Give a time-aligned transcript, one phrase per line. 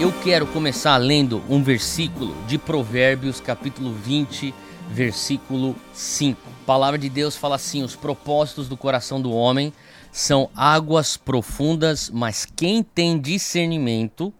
[0.00, 4.54] Eu quero começar lendo um versículo de Provérbios, capítulo 20,
[4.88, 6.40] versículo 5.
[6.62, 9.74] A palavra de Deus fala assim: Os propósitos do coração do homem
[10.10, 14.32] são águas profundas, mas quem tem discernimento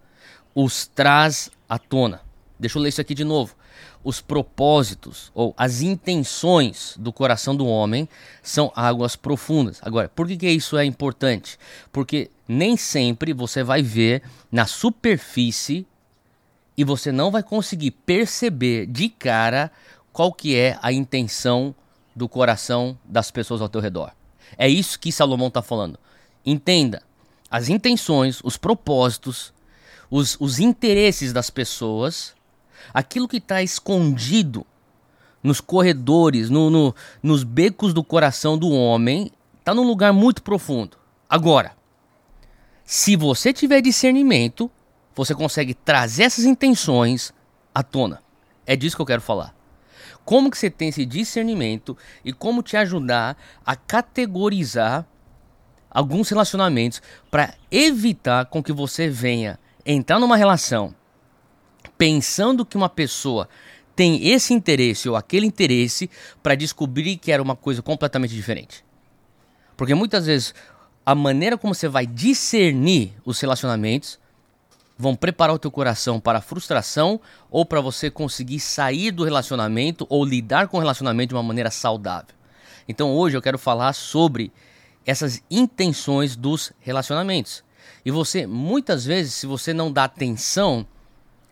[0.55, 2.23] os traz à tona.
[2.59, 3.55] Deixa eu ler isso aqui de novo.
[4.03, 8.09] Os propósitos ou as intenções do coração do homem
[8.43, 9.79] são águas profundas.
[9.83, 11.59] Agora, por que, que isso é importante?
[11.93, 15.87] Porque nem sempre você vai ver na superfície
[16.77, 19.71] e você não vai conseguir perceber de cara
[20.13, 21.73] qual que é a intenção
[22.15, 24.11] do coração das pessoas ao teu redor.
[24.59, 25.97] É isso que Salomão está falando.
[26.45, 27.05] Entenda
[27.49, 29.53] as intenções, os propósitos,
[30.11, 32.35] os, os interesses das pessoas,
[32.93, 34.67] aquilo que está escondido
[35.41, 39.31] nos corredores, no, no, nos becos do coração do homem,
[39.61, 40.97] está num lugar muito profundo.
[41.29, 41.79] Agora,
[42.91, 44.69] se você tiver discernimento,
[45.15, 47.33] você consegue trazer essas intenções
[47.73, 48.21] à tona.
[48.67, 49.55] É disso que eu quero falar.
[50.25, 55.07] Como que você tem esse discernimento e como te ajudar a categorizar
[55.89, 60.93] alguns relacionamentos para evitar com que você venha entrar numa relação
[61.97, 63.49] pensando que uma pessoa
[63.95, 66.11] tem esse interesse ou aquele interesse
[66.43, 68.85] para descobrir que era uma coisa completamente diferente.
[69.77, 70.53] Porque muitas vezes
[71.05, 74.19] a maneira como você vai discernir os relacionamentos
[74.97, 77.21] vão preparar o teu coração para a frustração
[77.51, 81.71] ou para você conseguir sair do relacionamento ou lidar com o relacionamento de uma maneira
[81.71, 82.35] saudável.
[82.87, 84.53] Então hoje eu quero falar sobre
[85.07, 87.65] essas intenções dos relacionamentos.
[88.05, 90.87] E você, muitas vezes, se você não dá atenção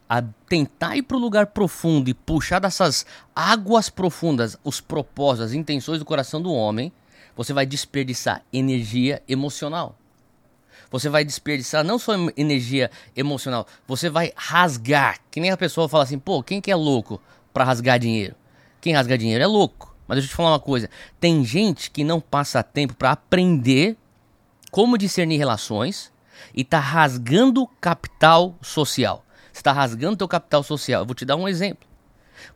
[0.09, 3.05] a tentar ir para o lugar profundo e puxar dessas
[3.35, 6.93] águas profundas os propósitos, as intenções do coração do homem,
[7.39, 9.97] você vai desperdiçar energia emocional.
[10.91, 15.21] Você vai desperdiçar não só energia emocional, você vai rasgar.
[15.31, 18.35] Que nem a pessoa fala assim, pô, quem que é louco para rasgar dinheiro?
[18.81, 19.95] Quem rasga dinheiro é louco.
[20.09, 20.91] Mas deixa eu te falar uma coisa:
[21.21, 23.97] tem gente que não passa tempo para aprender
[24.73, 26.11] como discernir relações
[26.53, 29.25] e tá rasgando capital social.
[29.53, 31.03] Está rasgando teu capital social.
[31.03, 31.87] Eu vou te dar um exemplo.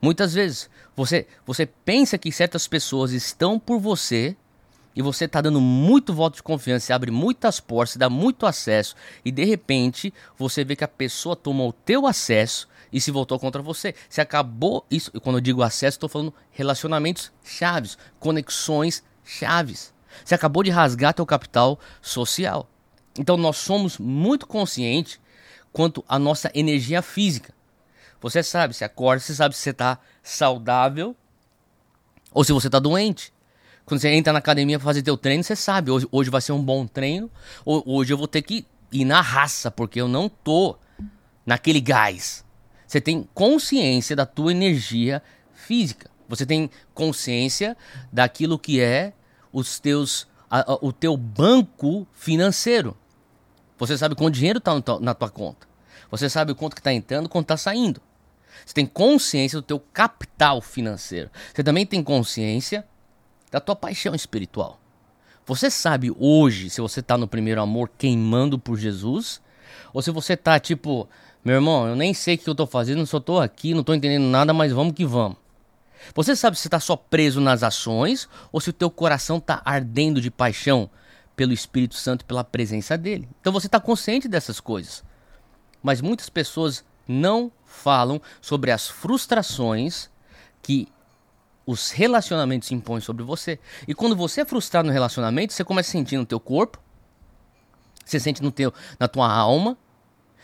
[0.00, 4.36] Muitas vezes você, você pensa que certas pessoas estão por você
[4.94, 8.94] e você está dando muito voto de confiança, abre muitas portas, dá muito acesso
[9.24, 13.38] e de repente você vê que a pessoa tomou o teu acesso e se voltou
[13.38, 13.94] contra você.
[14.08, 19.94] Você acabou isso, quando eu digo acesso, estou falando relacionamentos chaves, conexões chaves.
[20.24, 22.68] Você acabou de rasgar teu capital social.
[23.18, 25.18] Então nós somos muito conscientes
[25.72, 27.54] quanto à nossa energia física.
[28.20, 31.16] Você sabe, se acorda, você sabe se você está saudável
[32.30, 33.32] ou se você está doente.
[33.84, 36.52] Quando você entra na academia para fazer teu treino, você sabe, hoje, hoje vai ser
[36.52, 37.30] um bom treino,
[37.64, 40.76] hoje eu vou ter que ir na raça, porque eu não tô
[41.44, 42.44] naquele gás.
[42.86, 45.22] Você tem consciência da tua energia
[45.52, 46.10] física.
[46.28, 47.76] Você tem consciência
[48.12, 49.12] daquilo que é
[49.52, 52.96] os teus, a, a, o teu banco financeiro.
[53.78, 55.66] Você sabe quanto dinheiro está na tua conta.
[56.10, 58.00] Você sabe o quanto que está entrando, quanto está saindo.
[58.64, 61.30] Você tem consciência do teu capital financeiro.
[61.52, 62.86] Você também tem consciência
[63.52, 64.80] da tua paixão espiritual.
[65.46, 69.42] Você sabe hoje se você está no primeiro amor queimando por Jesus?
[69.92, 71.08] Ou se você está tipo,
[71.44, 73.94] meu irmão, eu nem sei o que eu estou fazendo, só estou aqui, não estou
[73.94, 75.36] entendendo nada, mas vamos que vamos.
[76.14, 80.20] Você sabe se está só preso nas ações ou se o teu coração está ardendo
[80.20, 80.90] de paixão
[81.36, 83.28] pelo Espírito Santo, pela presença dele.
[83.40, 85.04] Então você está consciente dessas coisas.
[85.82, 90.08] Mas muitas pessoas não falam sobre as frustrações
[90.62, 90.88] que
[91.66, 93.58] os relacionamentos se impõem sobre você.
[93.86, 96.78] E quando você é frustrado no relacionamento, você começa a sentir no teu corpo,
[98.04, 99.76] você sente no teu, na tua alma,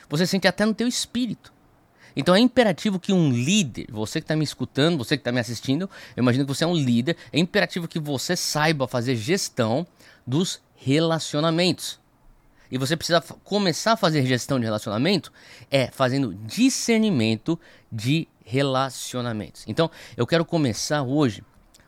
[0.08, 1.52] você sente até no teu espírito.
[2.16, 5.40] Então é imperativo que um líder, você que está me escutando, você que está me
[5.40, 9.86] assistindo, eu imagino que você é um líder, é imperativo que você saiba fazer gestão
[10.26, 12.00] dos relacionamentos.
[12.70, 15.32] E você precisa começar a fazer gestão de relacionamento
[15.70, 17.59] é fazendo discernimento
[17.91, 19.65] de relacionamentos.
[19.67, 21.43] Então, eu quero começar hoje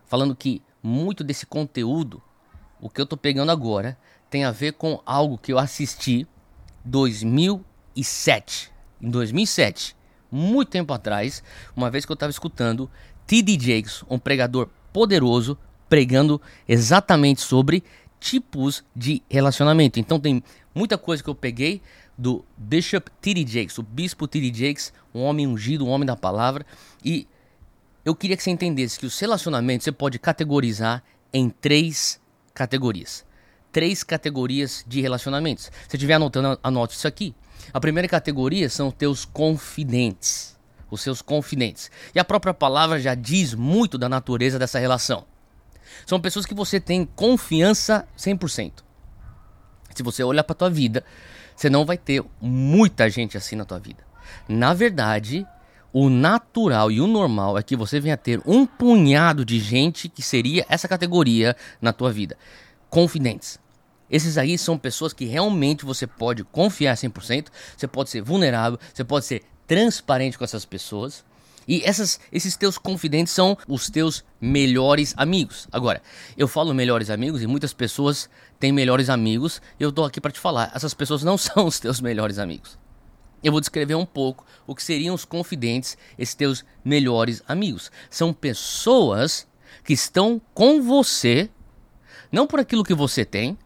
[0.06, 2.22] falando que muito desse conteúdo,
[2.80, 3.98] o que eu tô pegando agora,
[4.30, 6.26] tem a ver com algo que eu assisti
[6.84, 8.72] 2007.
[9.00, 9.96] Em 2007,
[10.30, 11.42] muito tempo atrás,
[11.74, 12.90] uma vez que eu estava escutando
[13.26, 13.52] T.D.
[13.54, 17.82] Jakes, um pregador poderoso, pregando exatamente sobre
[18.20, 19.98] tipos de relacionamento.
[19.98, 20.42] Então tem
[20.74, 21.80] muita coisa que eu peguei
[22.16, 23.46] do Bishop T.D.
[23.46, 24.52] Jakes, o bispo T.D.
[24.52, 26.66] Jakes, um homem ungido, um homem da palavra.
[27.02, 27.26] E
[28.04, 31.02] eu queria que você entendesse que os relacionamentos você pode categorizar
[31.32, 32.20] em três
[32.54, 33.24] categorias.
[33.72, 35.70] três categorias de relacionamentos.
[35.88, 37.34] Se estiver anotando, anote isso aqui.
[37.72, 40.58] A primeira categoria são teus confidentes.
[40.90, 41.90] Os seus confidentes.
[42.12, 45.24] E a própria palavra já diz muito da natureza dessa relação.
[46.06, 48.72] São pessoas que você tem confiança 100%.
[49.94, 51.04] Se você olhar para tua vida,
[51.56, 54.02] você não vai ter muita gente assim na tua vida.
[54.48, 55.46] Na verdade,
[55.92, 60.22] o natural e o normal é que você venha ter um punhado de gente que
[60.22, 62.36] seria essa categoria na tua vida.
[62.88, 63.58] Confidentes.
[64.08, 69.04] Esses aí são pessoas que realmente você pode confiar 100%, você pode ser vulnerável, você
[69.04, 71.24] pode ser transparente com essas pessoas.
[71.66, 75.68] E essas, esses teus confidentes são os teus melhores amigos.
[75.70, 76.02] Agora,
[76.36, 78.28] eu falo melhores amigos e muitas pessoas
[78.58, 79.60] têm melhores amigos.
[79.78, 82.78] Eu tô aqui para te falar, essas pessoas não são os teus melhores amigos.
[83.42, 87.90] Eu vou descrever um pouco o que seriam os confidentes, esses teus melhores amigos.
[88.10, 89.46] São pessoas
[89.82, 91.48] que estão com você,
[92.30, 93.56] não por aquilo que você tem,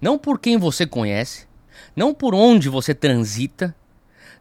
[0.00, 1.46] não por quem você conhece,
[1.94, 3.74] não por onde você transita,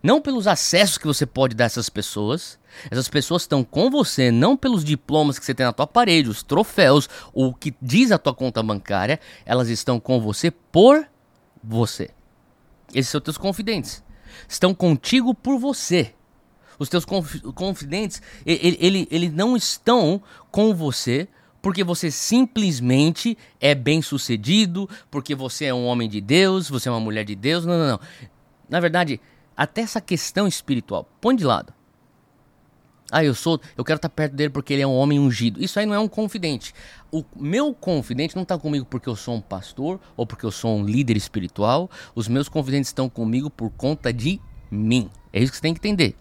[0.01, 2.59] não pelos acessos que você pode dar a essas pessoas.
[2.89, 6.43] Essas pessoas estão com você não pelos diplomas que você tem na tua parede, os
[6.43, 11.07] troféus, ou o que diz a tua conta bancária, elas estão com você por
[11.63, 12.09] você.
[12.93, 14.03] Esses são teus confidentes.
[14.47, 16.13] Estão contigo por você.
[16.79, 20.21] Os teus conf confidentes, ele, ele, ele não estão
[20.51, 21.27] com você
[21.59, 26.91] porque você simplesmente é bem sucedido, porque você é um homem de Deus, você é
[26.91, 27.65] uma mulher de Deus.
[27.65, 27.99] Não, não, não.
[28.69, 29.19] Na verdade,
[29.57, 31.73] até essa questão espiritual, põe de lado.
[33.09, 35.63] Ah, eu sou, eu quero estar perto dele porque ele é um homem ungido.
[35.63, 36.73] Isso aí não é um confidente.
[37.09, 40.77] O meu confidente não está comigo porque eu sou um pastor ou porque eu sou
[40.77, 41.89] um líder espiritual.
[42.13, 45.09] Os meus confidentes estão comigo por conta de mim.
[45.31, 46.17] É isso que você tem que entender.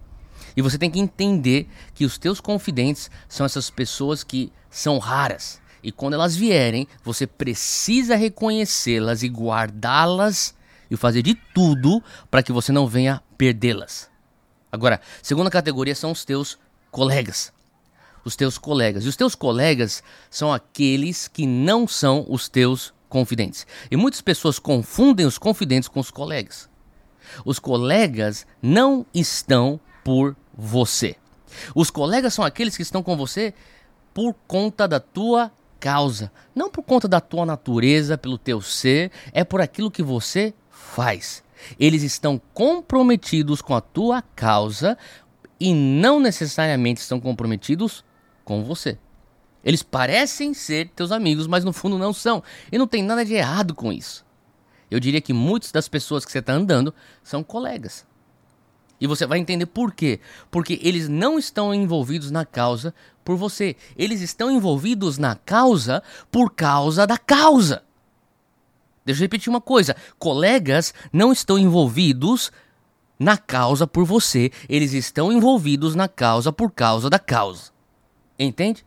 [0.57, 5.61] E você tem que entender que os teus confidentes são essas pessoas que são raras.
[5.83, 10.56] E quando elas vierem, você precisa reconhecê-las e guardá-las
[10.91, 14.11] e fazer de tudo para que você não venha perdê-las.
[14.71, 16.59] Agora, segunda categoria são os teus
[16.91, 17.53] colegas.
[18.25, 19.05] Os teus colegas.
[19.05, 23.67] E os teus colegas são aqueles que não são os teus confidentes.
[23.91, 26.69] E muitas pessoas confundem os confidentes com os colegas.
[27.45, 31.17] Os colegas não estão por você.
[31.75, 33.55] Os colegas são aqueles que estão com você
[34.13, 39.45] por conta da tua causa, não por conta da tua natureza, pelo teu ser, é
[39.45, 40.55] por aquilo que você
[40.95, 41.43] faz.
[41.79, 44.97] Eles estão comprometidos com a tua causa
[45.59, 48.05] e não necessariamente estão comprometidos
[48.45, 48.99] com você.
[49.65, 52.43] Eles parecem ser teus amigos, mas no fundo não são.
[52.71, 54.25] E não tem nada de errado com isso.
[54.89, 58.07] Eu diria que muitas das pessoas que você está andando são colegas.
[59.01, 60.21] E você vai entender por quê.
[60.51, 62.95] Porque eles não estão envolvidos na causa
[63.25, 63.75] por você.
[63.97, 67.83] Eles estão envolvidos na causa por causa da causa.
[69.07, 72.51] Deixa eu repetir uma coisa: colegas não estão envolvidos
[73.19, 77.71] na causa por você, eles estão envolvidos na causa por causa da causa.
[78.39, 78.85] Entende?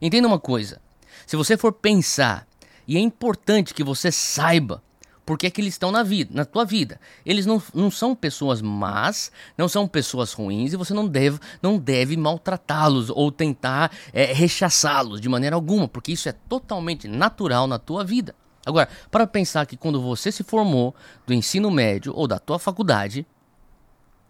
[0.00, 0.80] Entenda uma coisa.
[1.26, 2.46] Se você for pensar,
[2.86, 4.82] e é importante que você saiba
[5.26, 6.98] por que, é que eles estão na vida, na tua vida.
[7.26, 11.76] Eles não, não são pessoas más, não são pessoas ruins, e você não deve, não
[11.76, 17.78] deve maltratá-los ou tentar é, rechaçá-los de maneira alguma, porque isso é totalmente natural na
[17.78, 18.34] tua vida.
[18.68, 20.94] Agora, para pensar que quando você se formou
[21.26, 23.26] do ensino médio ou da tua faculdade,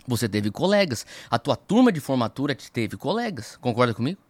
[0.06, 1.04] você teve colegas.
[1.28, 3.56] A tua turma de formatura te teve colegas.
[3.60, 4.20] Concorda comigo?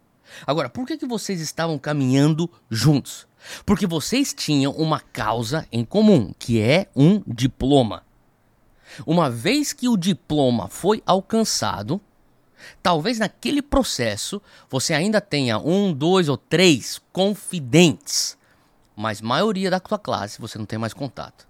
[0.47, 3.27] Agora, por que, que vocês estavam caminhando juntos?
[3.63, 8.03] Porque vocês tinham uma causa em comum, que é um diploma.
[9.05, 12.01] Uma vez que o diploma foi alcançado,
[12.81, 18.38] talvez naquele processo você ainda tenha um, dois ou três confidentes,
[18.99, 21.47] mas maioria da tua classe você não tem mais contato,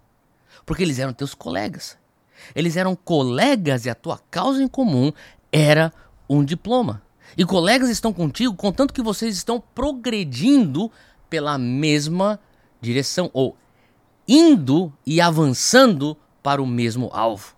[0.64, 1.98] porque eles eram teus colegas.
[2.54, 5.12] Eles eram colegas e a tua causa em comum
[5.50, 5.92] era
[6.28, 7.02] um diploma.
[7.36, 10.92] E colegas estão contigo contanto que vocês estão progredindo
[11.28, 12.38] pela mesma
[12.80, 13.56] direção ou
[14.28, 17.56] indo e avançando para o mesmo alvo.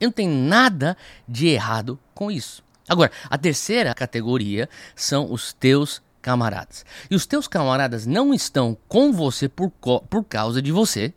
[0.00, 0.96] E não tem nada
[1.26, 2.62] de errado com isso.
[2.88, 6.86] Agora, a terceira categoria são os teus camaradas.
[7.10, 11.12] E os teus camaradas não estão com você por, por causa de você,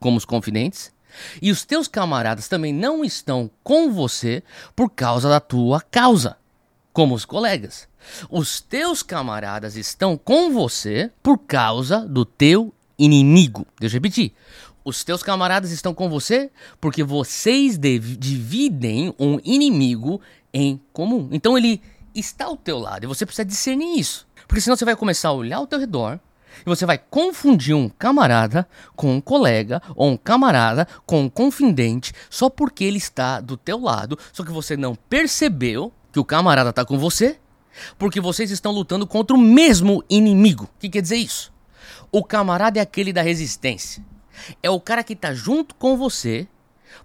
[0.00, 0.90] como os confidentes,
[1.42, 4.42] e os teus camaradas também não estão com você
[4.74, 6.36] por causa da tua causa,
[6.92, 7.88] como os colegas.
[8.30, 13.66] Os teus camaradas estão com você por causa do teu inimigo.
[13.78, 14.32] Deixa eu repetir.
[14.82, 20.20] Os teus camaradas estão com você porque vocês dividem um inimigo
[20.52, 21.28] em comum.
[21.30, 21.82] Então ele
[22.14, 24.26] está ao teu lado e você precisa discernir isso.
[24.46, 26.18] Porque senão você vai começar a olhar ao teu redor
[26.66, 32.12] E você vai confundir um camarada com um colega ou um camarada com um confidente
[32.28, 36.70] só porque ele está do teu lado, só que você não percebeu que o camarada
[36.70, 37.38] está com você,
[37.96, 40.64] porque vocês estão lutando contra o mesmo inimigo.
[40.64, 41.52] O que quer dizer isso?
[42.10, 44.04] O camarada é aquele da resistência.
[44.62, 46.48] É o cara que está junto com você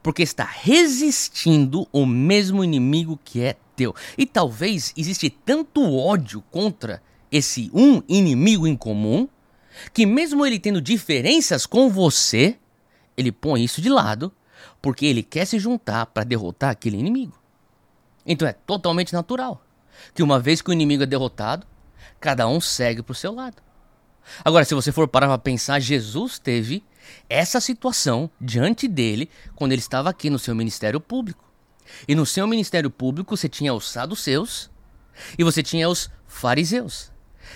[0.01, 3.55] porque está resistindo o mesmo inimigo que é
[4.17, 7.01] E talvez existe tanto ódio contra
[7.31, 9.27] esse um inimigo em comum
[9.93, 12.57] que mesmo ele tendo diferenças com você,
[13.17, 14.31] ele põe isso de lado
[14.81, 17.37] porque ele quer se juntar para derrotar aquele inimigo.
[18.25, 19.61] Então é totalmente natural
[20.13, 21.65] que uma vez que o inimigo é derrotado,
[22.19, 23.61] cada um segue para o seu lado.
[24.43, 26.83] Agora, se você for parar para pensar, Jesus teve
[27.29, 31.44] essa situação diante dele quando ele estava aqui no seu ministério público.
[32.07, 34.69] E no seu ministério público você tinha os saduceus
[35.37, 37.11] e você tinha os fariseus.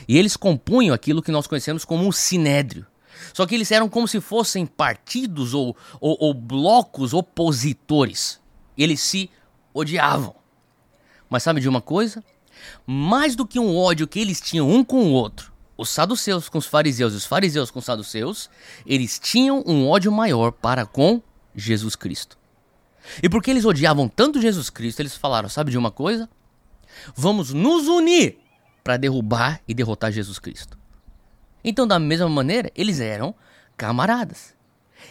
[0.08, 2.86] E eles compunham aquilo que nós conhecemos como um sinédrio.
[3.34, 8.40] Só que eles eram como se fossem partidos ou, ou, ou blocos opositores.
[8.78, 9.30] Eles se
[9.74, 10.36] odiavam.
[11.30, 12.24] Mas sabe de uma coisa?
[12.86, 16.58] Mais do que um ódio que eles tinham um com o outro, os saduceus com
[16.58, 18.50] os fariseus e os fariseus com os saduceus,
[18.86, 21.22] eles tinham um ódio maior para com
[21.56, 22.39] Jesus Cristo.
[23.22, 26.30] E porque eles odiavam tanto Jesus Cristo, eles falaram: sabe de uma coisa?
[27.16, 28.38] Vamos nos unir
[28.84, 30.78] para derrubar e derrotar Jesus Cristo.
[31.64, 33.36] Então, da mesma maneira, eles eram
[33.78, 34.54] camaradas.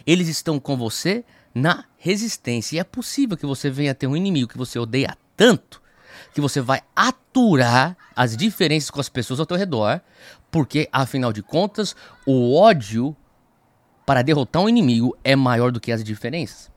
[0.07, 1.25] Eles estão com você
[1.55, 2.77] na resistência.
[2.77, 5.81] E é possível que você venha ter um inimigo que você odeia tanto
[6.33, 10.01] que você vai aturar as diferenças com as pessoas ao teu redor,
[10.51, 11.95] porque afinal de contas,
[12.27, 13.17] o ódio
[14.07, 16.71] para derrotar um inimigo é maior do que as diferenças.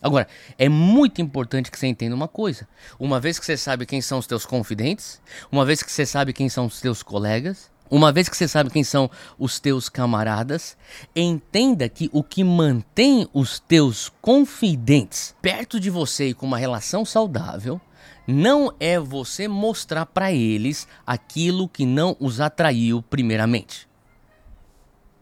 [0.00, 2.68] Agora, é muito importante que você entenda uma coisa.
[2.98, 6.32] Uma vez que você sabe quem são os teus confidentes, uma vez que você sabe
[6.32, 10.76] quem são os teus colegas, uma vez que você sabe quem são os teus camaradas,
[11.16, 17.04] entenda que o que mantém os teus confidentes perto de você e com uma relação
[17.04, 17.80] saudável
[18.26, 23.88] não é você mostrar para eles aquilo que não os atraiu primeiramente.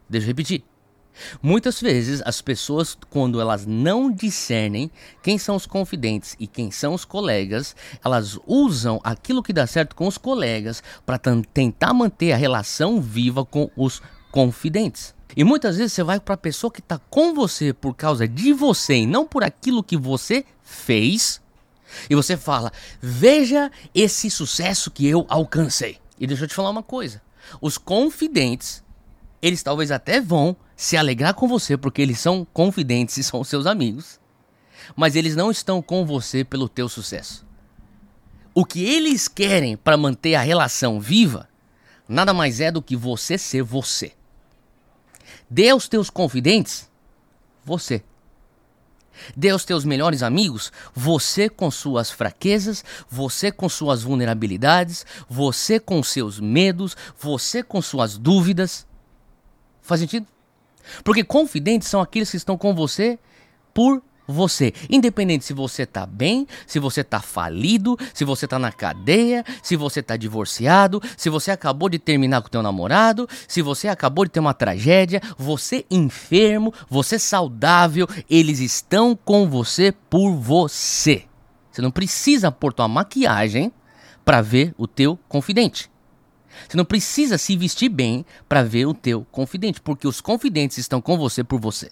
[0.08, 0.64] Deixa eu repetir.
[1.42, 4.90] Muitas vezes as pessoas, quando elas não discernem
[5.22, 9.94] quem são os confidentes e quem são os colegas, elas usam aquilo que dá certo
[9.94, 15.14] com os colegas para tentar manter a relação viva com os confidentes.
[15.36, 18.52] E muitas vezes você vai para a pessoa que está com você por causa de
[18.52, 21.40] você e não por aquilo que você fez,
[22.08, 25.98] e você fala: Veja esse sucesso que eu alcancei.
[26.18, 27.20] E deixa eu te falar uma coisa:
[27.60, 28.82] os confidentes,
[29.40, 33.66] eles talvez até vão se alegrar com você porque eles são confidentes e são seus
[33.66, 34.20] amigos,
[34.94, 37.46] mas eles não estão com você pelo teu sucesso.
[38.54, 41.48] O que eles querem para manter a relação viva
[42.08, 44.12] nada mais é do que você ser você.
[45.48, 46.88] Dê aos teus confidentes
[47.64, 48.04] você.
[49.34, 56.02] Dê aos teus melhores amigos você com suas fraquezas, você com suas vulnerabilidades, você com
[56.02, 58.86] seus medos, você com suas dúvidas.
[59.80, 60.26] Faz sentido?
[61.04, 63.18] Porque confidentes são aqueles que estão com você
[63.72, 64.72] por você.
[64.90, 69.76] Independente se você está bem, se você está falido, se você está na cadeia, se
[69.76, 74.30] você está divorciado, se você acabou de terminar com teu namorado, se você acabou de
[74.32, 81.24] ter uma tragédia, você enfermo, você saudável, eles estão com você por você.
[81.70, 83.72] Você não precisa pôr tua maquiagem
[84.24, 85.90] para ver o teu confidente.
[86.68, 91.00] Você não precisa se vestir bem para ver o teu confidente, porque os confidentes estão
[91.00, 91.90] com você por você.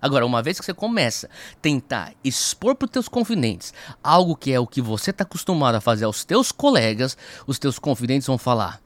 [0.00, 4.52] Agora, uma vez que você começa a tentar expor para os teus confidentes algo que
[4.52, 7.16] é o que você está acostumado a fazer aos teus colegas,
[7.46, 8.82] os teus confidentes vão falar: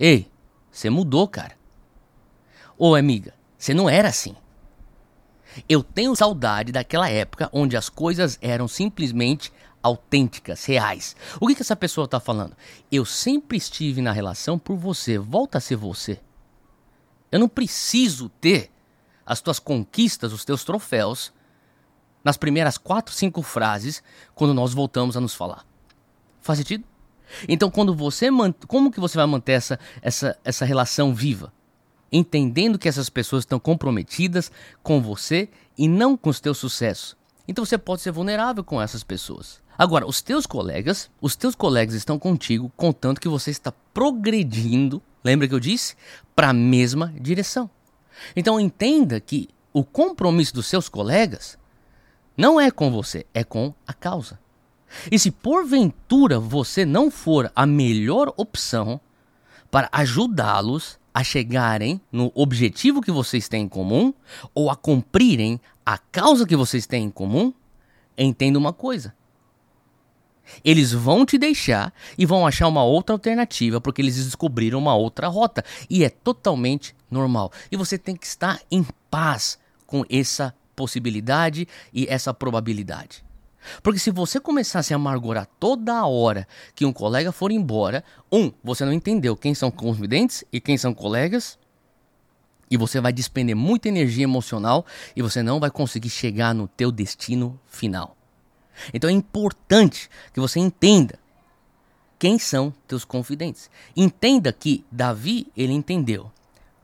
[0.00, 0.26] Ei,
[0.70, 1.52] você mudou, cara.
[2.78, 4.34] Ô amiga, você não era assim.
[5.68, 9.52] Eu tenho saudade daquela época onde as coisas eram simplesmente
[9.84, 11.14] autênticas, reais.
[11.38, 12.56] O que, que essa pessoa está falando?
[12.90, 16.18] Eu sempre estive na relação por você, volta a ser você.
[17.30, 18.70] Eu não preciso ter
[19.26, 21.34] as tuas conquistas, os teus troféus,
[22.24, 24.02] nas primeiras quatro, cinco frases,
[24.34, 25.66] quando nós voltamos a nos falar.
[26.40, 26.84] Faz sentido?
[27.46, 28.28] Então, quando você
[28.66, 31.52] como que você vai manter essa, essa, essa relação viva?
[32.10, 34.50] Entendendo que essas pessoas estão comprometidas
[34.82, 37.16] com você e não com os teus sucessos.
[37.46, 39.62] Então você pode ser vulnerável com essas pessoas.
[39.76, 45.48] Agora, os teus colegas, os teus colegas estão contigo contanto que você está progredindo, lembra
[45.48, 45.96] que eu disse?
[46.34, 47.68] Para a mesma direção.
[48.36, 51.58] Então entenda que o compromisso dos seus colegas
[52.36, 54.38] não é com você, é com a causa.
[55.10, 59.00] E se porventura você não for a melhor opção
[59.70, 64.14] para ajudá-los a chegarem no objetivo que vocês têm em comum
[64.54, 67.52] ou a cumprirem a causa que vocês têm em comum,
[68.16, 69.14] entenda uma coisa.
[70.64, 75.28] Eles vão te deixar e vão achar uma outra alternativa porque eles descobriram uma outra
[75.28, 75.64] rota.
[75.88, 77.52] E é totalmente normal.
[77.70, 83.24] E você tem que estar em paz com essa possibilidade e essa probabilidade.
[83.82, 88.52] Porque se você começar a se amargurar toda hora que um colega for embora, um,
[88.62, 91.58] você não entendeu quem são confidentes e quem são colegas,
[92.70, 94.84] e você vai despender muita energia emocional
[95.14, 98.16] e você não vai conseguir chegar no teu destino final.
[98.92, 101.18] Então é importante que você entenda
[102.18, 103.70] quem são teus confidentes.
[103.96, 106.30] Entenda que Davi, ele entendeu.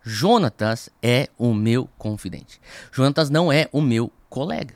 [0.02, 2.60] Jonatas é o meu confidente.
[2.90, 4.74] Jonatas não é o meu colega.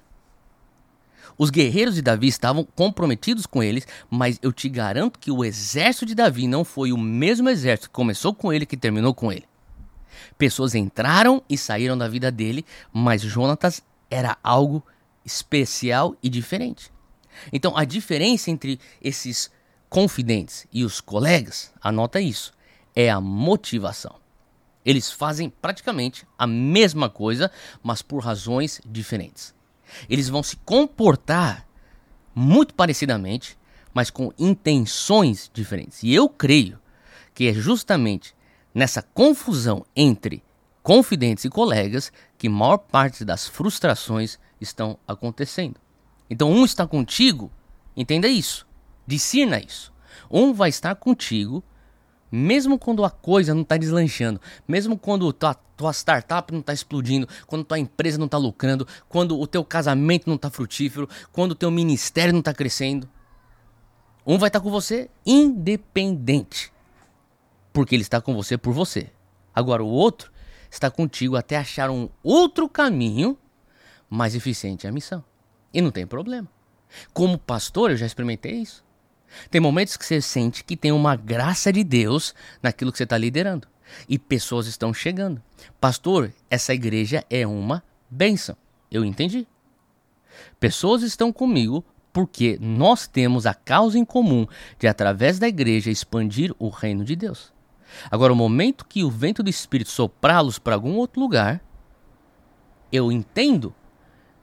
[1.36, 6.06] Os guerreiros de Davi estavam comprometidos com eles, mas eu te garanto que o exército
[6.06, 9.44] de Davi não foi o mesmo exército que começou com ele que terminou com ele.
[10.38, 14.84] Pessoas entraram e saíram da vida dele, mas Jonatas era algo
[15.24, 16.93] especial e diferente.
[17.52, 19.50] Então, a diferença entre esses
[19.88, 22.52] confidentes e os colegas, anota isso,
[22.94, 24.16] é a motivação.
[24.84, 27.50] Eles fazem praticamente a mesma coisa,
[27.82, 29.54] mas por razões diferentes.
[30.08, 31.66] Eles vão se comportar
[32.34, 33.56] muito parecidamente,
[33.94, 36.02] mas com intenções diferentes.
[36.02, 36.78] E eu creio
[37.32, 38.34] que é justamente
[38.74, 40.42] nessa confusão entre
[40.82, 45.80] confidentes e colegas que maior parte das frustrações estão acontecendo.
[46.28, 47.50] Então, um está contigo,
[47.96, 48.66] entenda isso,
[49.06, 49.92] discirna isso.
[50.30, 51.62] Um vai estar contigo,
[52.30, 57.28] mesmo quando a coisa não está deslanchando, mesmo quando tua, tua startup não está explodindo,
[57.46, 61.54] quando tua empresa não está lucrando, quando o teu casamento não está frutífero, quando o
[61.54, 63.08] teu ministério não está crescendo.
[64.26, 66.72] Um vai estar com você independente,
[67.72, 69.10] porque ele está com você por você.
[69.54, 70.32] Agora, o outro
[70.70, 73.38] está contigo até achar um outro caminho
[74.08, 75.22] mais eficiente à missão.
[75.74, 76.48] E não tem problema.
[77.12, 78.84] Como pastor, eu já experimentei isso.
[79.50, 82.32] Tem momentos que você sente que tem uma graça de Deus
[82.62, 83.66] naquilo que você está liderando.
[84.08, 85.42] E pessoas estão chegando.
[85.80, 88.56] Pastor, essa igreja é uma bênção.
[88.90, 89.46] Eu entendi.
[90.60, 94.46] Pessoas estão comigo porque nós temos a causa em comum
[94.78, 97.52] de, através da igreja, expandir o reino de Deus.
[98.08, 101.60] Agora, o momento que o vento do Espírito soprá-los para algum outro lugar,
[102.92, 103.74] eu entendo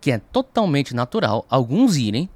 [0.02, 2.28] que é totalmente natural alguns irem,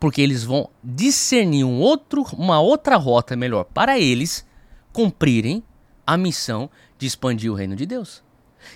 [0.00, 4.46] porque eles vão discernir um outro, uma outra rota melhor para eles
[4.92, 5.62] cumprirem
[6.06, 8.24] a missão de expandir o reino de Deus.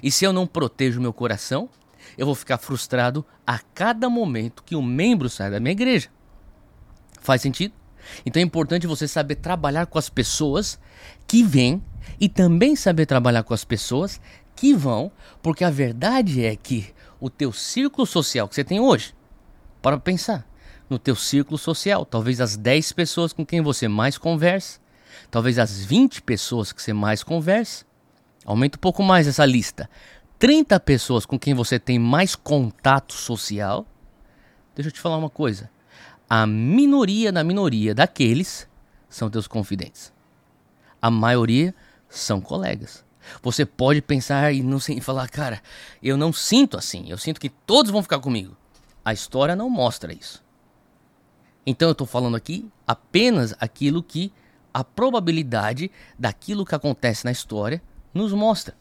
[0.03, 1.69] E se eu não protejo meu coração,
[2.17, 6.09] eu vou ficar frustrado a cada momento que um membro sai da minha igreja.
[7.21, 7.75] Faz sentido?
[8.25, 10.79] Então é importante você saber trabalhar com as pessoas
[11.27, 11.83] que vêm
[12.19, 14.21] e também saber trabalhar com as pessoas
[14.55, 15.11] que vão,
[15.43, 19.15] porque a verdade é que o teu círculo social que você tem hoje.
[19.83, 20.47] Para pensar
[20.89, 24.81] no teu círculo social, talvez as 10 pessoas com quem você mais conversa,
[25.31, 27.85] talvez as 20 pessoas que você mais conversa.
[28.45, 29.89] Aumenta um pouco mais essa lista.
[30.39, 33.87] 30 pessoas com quem você tem mais contato social.
[34.75, 35.71] Deixa eu te falar uma coisa.
[36.29, 38.67] A minoria da minoria daqueles
[39.09, 40.13] são teus confidentes.
[41.03, 41.75] A maioria
[42.09, 43.05] são colegas.
[43.43, 45.63] Você pode pensar e não e falar, cara,
[46.03, 47.09] eu não sinto assim.
[47.09, 48.57] Eu sinto que todos vão ficar comigo.
[49.05, 50.43] A história não mostra isso.
[51.67, 54.33] Então eu estou falando aqui apenas aquilo que
[54.73, 58.75] a probabilidade daquilo que acontece na história nos mostra.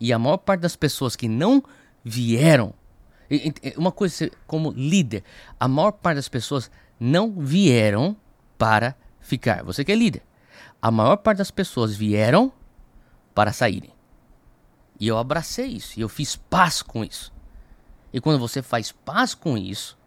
[0.00, 1.62] E a maior parte das pessoas que não
[2.04, 2.74] vieram,
[3.76, 5.24] uma coisa como líder,
[5.58, 8.16] a maior parte das pessoas não vieram
[8.56, 9.64] para ficar.
[9.64, 10.22] Você que é líder.
[10.80, 12.52] A maior parte das pessoas vieram
[13.36, 13.92] para saírem.
[14.98, 17.30] E eu abracei isso, e eu fiz paz com isso.
[18.10, 19.98] E quando você faz paz com isso,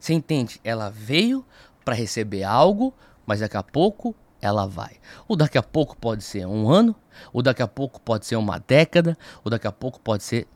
[0.00, 1.44] você entende, ela veio
[1.84, 2.94] para receber algo,
[3.26, 4.96] mas daqui a pouco ela vai.
[5.28, 6.96] O daqui a pouco pode ser um ano,
[7.34, 10.48] o daqui a pouco pode ser uma década, o daqui a pouco pode ser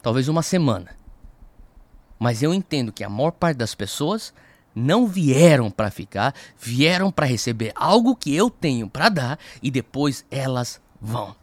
[0.00, 0.96] talvez uma semana.
[2.20, 4.32] Mas eu entendo que a maior parte das pessoas
[4.72, 10.24] não vieram para ficar, vieram para receber algo que eu tenho para dar e depois
[10.30, 11.34] elas vão.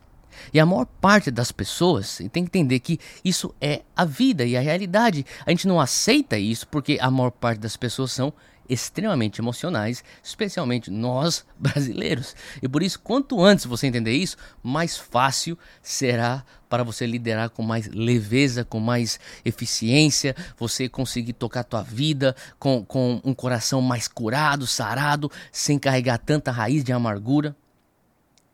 [0.53, 4.55] E a maior parte das pessoas tem que entender que isso é a vida e
[4.55, 5.25] a realidade.
[5.45, 8.33] A gente não aceita isso porque a maior parte das pessoas são
[8.69, 12.35] extremamente emocionais, especialmente nós brasileiros.
[12.61, 17.63] E por isso, quanto antes você entender isso, mais fácil será para você liderar com
[17.63, 23.81] mais leveza, com mais eficiência, você conseguir tocar a tua vida com, com um coração
[23.81, 27.55] mais curado, sarado, sem carregar tanta raiz de amargura.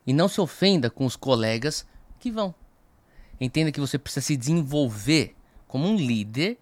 [0.06, 1.86] E não se ofenda com os colegas
[2.18, 2.54] que vão.
[3.40, 5.34] Entenda que você precisa se desenvolver
[5.66, 6.58] como um líder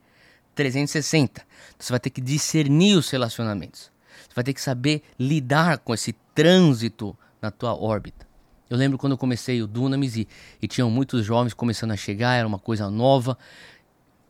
[0.54, 1.42] 360.
[1.78, 3.90] Você vai ter que discernir os relacionamentos.
[4.28, 8.26] Você vai ter que saber lidar com esse trânsito na tua órbita.
[8.70, 10.26] Eu lembro quando eu comecei o Dunamis e,
[10.60, 13.36] e tinham muitos jovens começando a chegar, era uma coisa nova.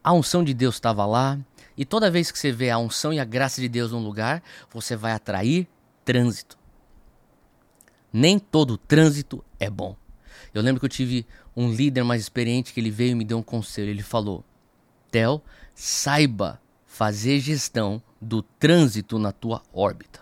[0.03, 1.39] A unção de Deus estava lá.
[1.77, 4.43] E toda vez que você vê a unção e a graça de Deus num lugar,
[4.71, 5.69] você vai atrair
[6.05, 6.59] trânsito.
[8.13, 9.97] Nem todo trânsito é bom.
[10.53, 13.39] Eu lembro que eu tive um líder mais experiente que ele veio e me deu
[13.39, 13.91] um conselho.
[13.91, 14.45] Ele falou:
[15.11, 15.43] Theo,
[15.75, 20.21] saiba fazer gestão do trânsito na tua órbita.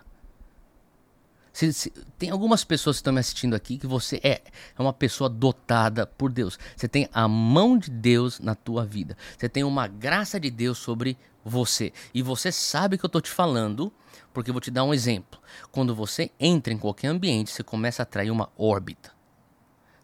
[1.53, 4.41] Se, se, tem algumas pessoas que estão me assistindo aqui que você é,
[4.77, 6.57] é uma pessoa dotada por Deus.
[6.75, 9.17] Você tem a mão de Deus na tua vida.
[9.37, 11.91] Você tem uma graça de Deus sobre você.
[12.13, 13.91] E você sabe que eu estou te falando,
[14.33, 15.39] porque eu vou te dar um exemplo.
[15.71, 19.11] Quando você entra em qualquer ambiente, você começa a atrair uma órbita.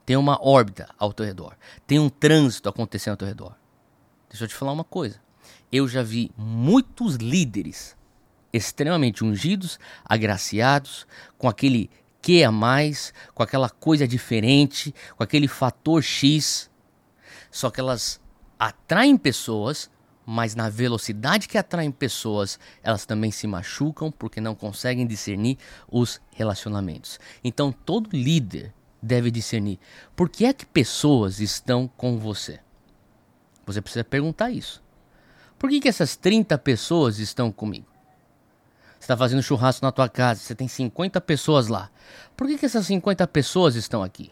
[0.06, 1.56] Tem uma órbita ao teu redor.
[1.86, 3.56] Tem um trânsito acontecendo ao teu redor.
[4.30, 5.20] Deixa eu te falar uma coisa.
[5.72, 7.97] Eu já vi muitos líderes
[8.58, 11.90] extremamente ungidos, agraciados, com aquele
[12.22, 16.70] que a mais, com aquela coisa diferente, com aquele fator X.
[17.50, 18.20] Só que elas
[18.60, 19.90] atraem pessoas,
[20.26, 25.58] mas na velocidade que atraem pessoas, elas também se machucam porque não conseguem discernir
[25.90, 27.20] os relacionamentos.
[27.44, 29.80] Então todo líder deve discernir
[30.16, 32.60] por que é que pessoas estão com você.
[33.66, 34.84] Você precisa perguntar isso.
[35.58, 37.88] Por que, que essas 30 pessoas estão comigo?
[39.00, 41.90] Você está fazendo churrasco na tua casa, você tem 50 pessoas lá.
[42.36, 44.32] Por que, que essas 50 pessoas estão aqui?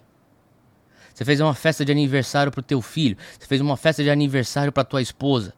[1.14, 4.10] Você fez uma festa de aniversário para o teu filho, você fez uma festa de
[4.10, 5.54] aniversário para tua esposa.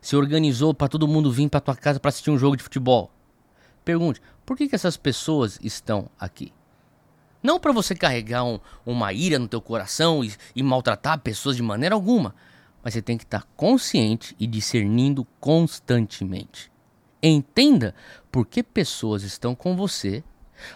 [0.00, 3.10] Se organizou para todo mundo vir para tua casa para assistir um jogo de futebol.
[3.84, 6.52] Pergunte, por que, que essas pessoas estão aqui?
[7.40, 11.62] Não para você carregar um, uma ira no teu coração e, e maltratar pessoas de
[11.62, 12.34] maneira alguma,
[12.82, 16.72] mas você tem que estar consciente e discernindo constantemente.
[17.28, 17.94] Entenda
[18.30, 20.22] por que pessoas estão com você,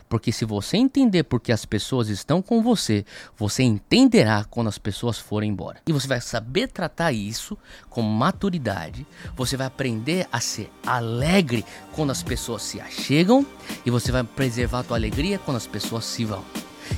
[0.08, 3.04] porque se você entender por que as pessoas estão com você,
[3.36, 5.80] você entenderá quando as pessoas forem embora.
[5.86, 7.56] E você vai saber tratar isso
[7.88, 13.46] com maturidade, você vai aprender a ser alegre quando as pessoas se achegam
[13.84, 16.44] e você vai preservar a tua alegria quando as pessoas se vão.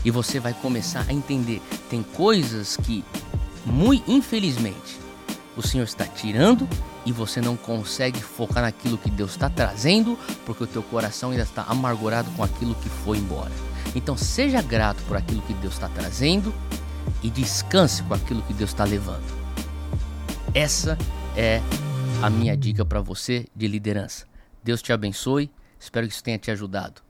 [0.05, 1.61] E você vai começar a entender,
[1.91, 3.05] tem coisas que,
[3.67, 5.02] muito infelizmente,
[5.57, 6.69] o Senhor está tirando
[7.05, 11.43] e você não consegue focar naquilo que Deus está trazendo, porque o teu coração ainda
[11.43, 13.53] está amargurado com aquilo que foi embora.
[13.95, 16.55] Então seja grato por aquilo que Deus está trazendo
[17.23, 19.25] e descanse com aquilo que Deus está levando.
[20.55, 20.97] Essa
[21.37, 21.61] é
[22.23, 24.27] a minha dica para você de liderança.
[24.63, 25.51] Deus te abençoe.
[25.79, 27.03] Espero que isso tenha te ajudado.